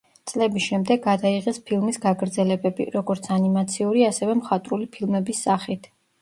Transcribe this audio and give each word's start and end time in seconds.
წლების 0.29 0.63
შემდეგ 0.67 1.01
გადაიღეს 1.09 1.59
ფილმის 1.67 1.99
გაგრძელებები, 2.05 2.87
როგორც 2.95 3.29
ანიმაციური, 3.37 4.03
ასევე 4.09 4.37
მხატვრული 4.41 4.89
ფილმების 4.97 5.45
სახით. 5.49 5.89